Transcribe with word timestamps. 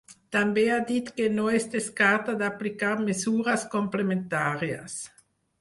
També 0.35 0.61
ha 0.75 0.79
dit 0.91 1.11
que 1.19 1.27
no 1.33 1.45
es 1.57 1.67
descarta 1.75 2.35
d’aplicar 2.41 2.91
mesures 3.11 3.69
complementàries. 3.77 5.01